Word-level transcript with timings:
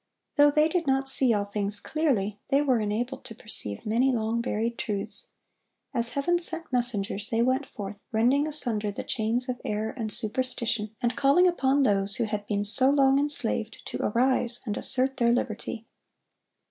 Though 0.35 0.49
they 0.49 0.67
did 0.67 0.87
not 0.87 1.07
see 1.07 1.31
all 1.31 1.45
things 1.45 1.79
clearly, 1.79 2.39
they 2.47 2.59
were 2.63 2.79
enabled 2.79 3.23
to 3.25 3.35
perceive 3.35 3.85
many 3.85 4.11
long 4.11 4.41
buried 4.41 4.79
truths. 4.79 5.27
As 5.93 6.13
Heaven 6.13 6.39
sent 6.39 6.73
messengers 6.73 7.29
they 7.29 7.43
went 7.43 7.67
forth, 7.67 7.99
rending 8.11 8.47
asunder 8.47 8.91
the 8.91 9.03
chains 9.03 9.47
of 9.47 9.61
error 9.63 9.91
and 9.95 10.11
superstition, 10.11 10.89
and 11.03 11.15
calling 11.15 11.47
upon 11.47 11.83
those 11.83 12.15
who 12.15 12.23
had 12.23 12.47
been 12.47 12.63
so 12.63 12.89
long 12.89 13.19
enslaved, 13.19 13.83
to 13.85 14.01
arise 14.01 14.61
and 14.65 14.75
assert 14.75 15.17
their 15.17 15.31
liberty. 15.31 15.85